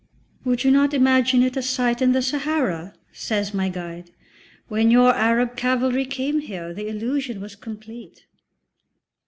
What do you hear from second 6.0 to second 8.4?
came here the illusion was complete."